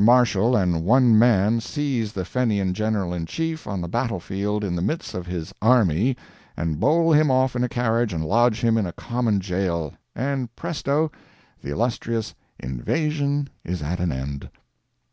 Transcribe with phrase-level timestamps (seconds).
[0.00, 4.76] Marshal and one man seize the Fenian General in Chief on the battle field, in
[4.76, 6.16] the midst of his "army,"
[6.56, 11.10] and bowl him off in a carriage and lodge him in a common jail—and, presto!
[11.62, 14.48] the illustrious "invasion" is at an end!